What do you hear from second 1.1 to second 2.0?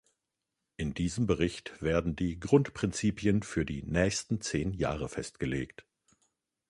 Bericht